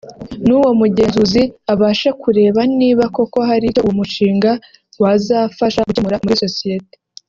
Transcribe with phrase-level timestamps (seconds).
[0.45, 1.41] nuwo mugenzuzi
[1.73, 4.51] abashe kureba niba koko hari icyo uwo mushinga
[5.01, 6.95] wazafasha gukemura muri sosiyete